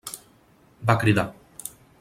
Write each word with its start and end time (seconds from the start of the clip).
Va 0.91 0.97
cridar. 1.05 1.27